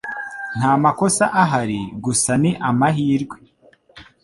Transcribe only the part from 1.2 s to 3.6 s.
ahari, gusa ni amahirwe.”